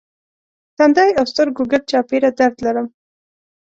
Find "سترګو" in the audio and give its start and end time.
1.31-1.63